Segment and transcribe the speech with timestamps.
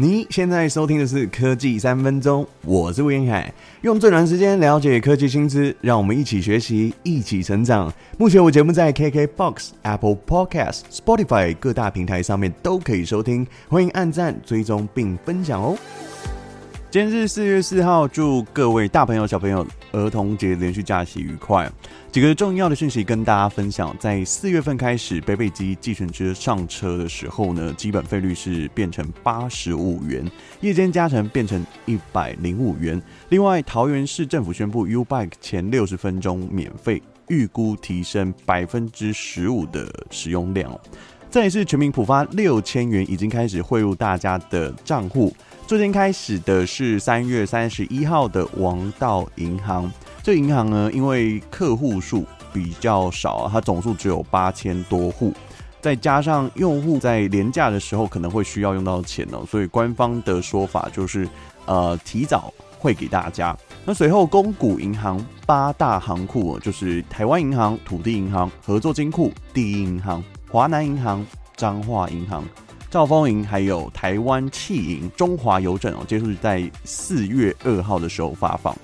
[0.00, 7.92] 你现在收听的是科技三分钟，我是吴彦凯，用最短时间了解科技新知，让我们一起学习，一起成长。
[8.16, 15.76] 目前我节目在 KKBOX、Apple Podcast、Spotify 各大平台上面都可以收听，欢迎按赞、追踪并分享哦。
[16.90, 21.70] 今天是四月四号，祝各位大朋友、小朋友儿童节连续假期愉快。
[22.10, 30.24] 几个重要的讯息跟大家分享，在四月份开始，北北基计程车上车的时候呢，基本费率是变成八十五元，
[30.62, 33.00] 夜间加成变成一百零五元。
[33.28, 40.74] 另外，桃园市政府宣布 U-Bike 前六十分钟免费，预估提升百分之十五的使用量。
[41.28, 45.30] 再来是全民普发六千元，已经开始汇入大家的账户。
[45.68, 55.30] 昨天开始的是三月三十一号的王道银行，这银行呢，因为客户数比较少，它总数只有八千多户，
[55.82, 61.28] 再加上用户在连假的时候可能会需要用到钱哦，所以官方的说法就是，
[61.66, 63.54] 呃，提早汇给大家。
[63.84, 71.26] 那随后公股银行八大行库就是台湾银行、土地银行、合作金库、第一银行、华南银行、
[71.58, 72.42] 彰化银行。
[72.90, 78.74] 兆丰银还有台湾企银、中华邮政哦，皆是在四月二号的时候发放。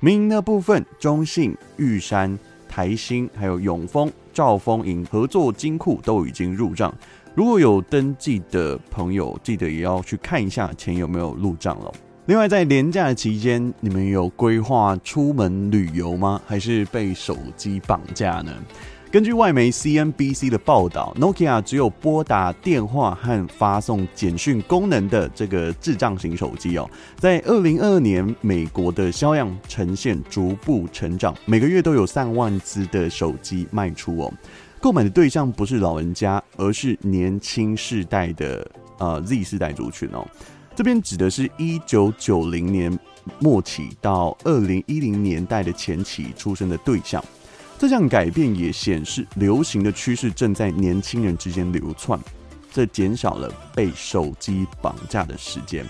[0.00, 2.38] 民营的部分，中信、玉山、
[2.68, 6.94] 台新还有永丰、兆丰银、合作金库都已经入账。
[7.34, 11.90] 如果有登记的朋友，记得也要去看一下钱有没有入账了。
[12.26, 16.38] 另外，在连假期间，你们有规划出门旅游吗？
[16.46, 18.52] 还是被手机绑架呢？
[19.12, 26.88] 根据外媒 CNBC 的报道，Nokia 只有拨打电话和发送简讯功能的这个智障型手机哦，
[27.18, 34.32] 在二零二二年，美国的销量呈现逐步成长，每个月都有上万支的手机卖出哦。
[34.80, 38.66] 购买的对象不是老人家，而是年轻世代的
[38.96, 40.26] 呃 Z 世代族群哦。
[40.74, 42.98] 这边指的是一九九零年
[43.40, 47.22] 末期到二零一零年代的前期出生的对象。
[47.82, 52.16] 这项改变也显示，流行的趋势正在年轻人之间流窜，
[52.72, 55.84] 这减少了被手机绑架的时间。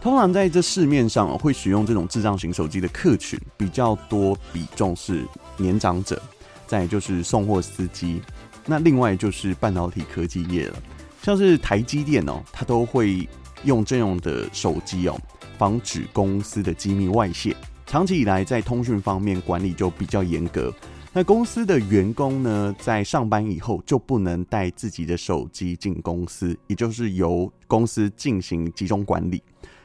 [0.00, 5.26] 通常在这市面上会使用这种智障型手机的客群比较多，比重是
[5.58, 6.18] 年长者，
[6.66, 8.22] 再就是送货司机，
[8.64, 10.82] 那另外就是半导体科技业了，
[11.22, 13.28] 像是台积电哦，它都会
[13.64, 15.20] 用这样的手机哦，
[15.58, 17.54] 防止公司的机密外泄。
[17.86, 20.74] 长期以来，在通讯方面管理就比较严格。
[21.12, 29.40] 那公司的员工呢，在上班以后就不能带自己的手机进公司，也就是由公司进行集中管理。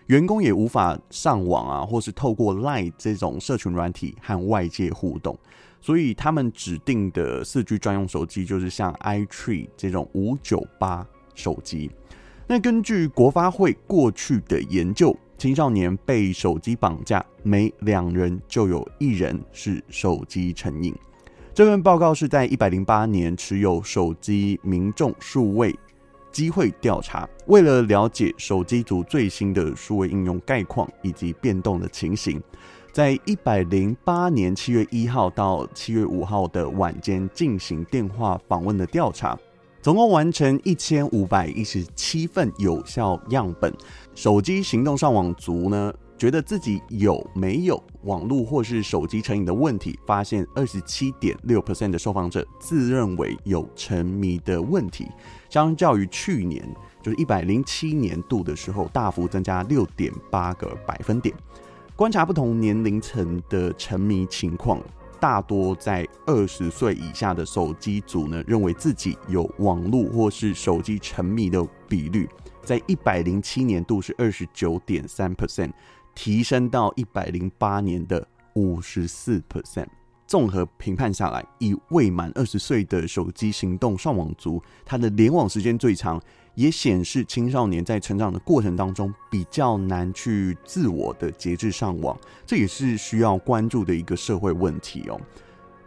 [0.07, 5.37] 员工也无法上网啊，或是透过 LINE 这种社群软体和外界互动。
[5.79, 11.89] 所以他们指定的四 G 专用手机就是像 iTree 这种五九八手机。
[12.47, 15.15] 那根据国发会过去的研究。
[15.41, 20.93] 青少年被手机绑架，每两人就有一人是手机成瘾。
[21.51, 25.75] 这份报告是在一百零八年持有手机民众数位
[26.31, 32.39] 机会调查，为了了解手机族最新的数位应用概况以及变动的情形，
[32.91, 39.35] 在一百零八年七月一号到七月五号的晚间进行电话访问的调查。
[39.81, 43.73] 总共完成一千五百一十七份有效样本。
[44.13, 49.99] 手机行动上网族呢，觉得自己有没有网络或是手机成瘾的问题？
[50.05, 55.07] 发现二十七点六 percent 的受访者自认为有沉迷的问题，
[55.49, 56.63] 相较于去年
[57.01, 61.35] 就是一百零七年度的时候，大幅增加六点八个百分点。
[61.95, 64.79] 观察不同年龄层的沉迷情况。
[65.21, 72.27] 大多在二十岁以下的手机族呢，认为自己有网络或是手机沉迷的比率，
[72.63, 75.71] 在一百零七年度是二十九点三 percent，
[76.15, 79.85] 提升到一百零八年的五十四 percent。
[80.31, 86.17] 综合评判下来，以未满二十岁的手机行动上网族，他的联网时间最长。
[86.55, 95.19] 也显示青少年在成长的过程当中比较难去自我的节制上网，这也是需要关注的一个社会问题哦。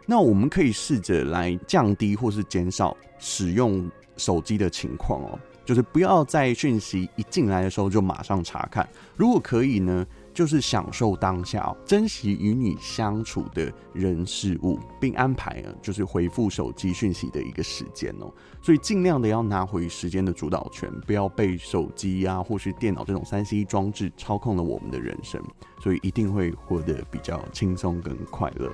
[0.05, 18.29] 那我们可以试着来降低或是减少使用手机的情况哦，就是不要在讯息一进来的时候就马上查看，如果可以呢，就是享受当下，珍惜与你相处的人事物，并安排啊，就是回复手机讯息的一个时间哦。
[18.61, 25.41] 所以尽量的要拿回时间的主导权，不要被手机啊或是电脑这种三 C 装置操控了我们的人生。
[25.81, 28.69] 所以一定会活得比较轻松跟快乐。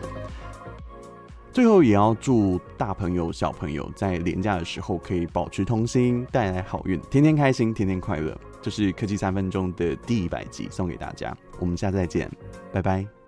[1.54, 8.36] 最后也要祝大朋友小朋友在连假的时候可以保持童心，带来好运，天天开心，天天快乐。
[8.62, 11.36] 就是科技三分钟的第一百集送给大家。
[11.60, 12.30] 我们下次再见，
[12.72, 13.21] 拜拜。